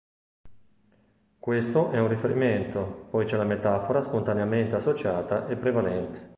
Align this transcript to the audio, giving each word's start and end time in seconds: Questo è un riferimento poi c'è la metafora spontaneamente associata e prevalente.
Questo 1.37 1.91
è 1.91 1.99
un 1.99 2.07
riferimento 2.07 3.05
poi 3.11 3.25
c'è 3.27 3.37
la 3.37 3.43
metafora 3.43 4.01
spontaneamente 4.01 4.73
associata 4.73 5.45
e 5.47 5.55
prevalente. 5.57 6.29